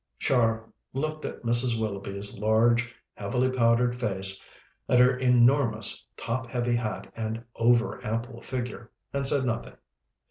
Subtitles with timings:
[0.17, 1.79] "]Char looked at Mrs.
[1.79, 4.41] Willoughby's large, heavily powdered face,
[4.89, 9.75] at her enormous top heavy hat and over ample figure, and said nothing.